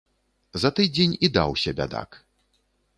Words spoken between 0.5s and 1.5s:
За тыдзень і